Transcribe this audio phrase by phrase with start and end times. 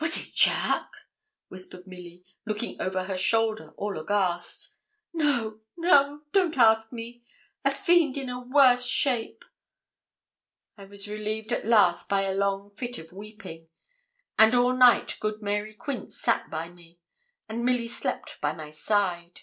[0.00, 1.06] 'Was it Charke?'
[1.46, 4.74] whispered Milly, looking over her shoulder, all aghast.
[5.14, 7.22] 'No, no don't ask me;
[7.64, 9.44] a fiend in a worse shape.'
[10.76, 13.68] I was relieved at last by a long fit of weeping;
[14.36, 16.98] and all night good Mary Quince sat by me,
[17.48, 19.42] and Milly slept by my side.